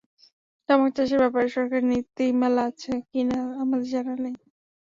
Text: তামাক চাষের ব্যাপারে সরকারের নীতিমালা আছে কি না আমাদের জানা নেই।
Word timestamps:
তামাক 0.69 0.91
চাষের 0.95 1.19
ব্যাপারে 1.21 1.47
সরকারের 1.55 1.89
নীতিমালা 1.91 2.63
আছে 2.69 2.93
কি 3.09 3.21
না 3.29 3.39
আমাদের 3.61 3.87
জানা 3.93 4.13
নেই। 4.23 4.35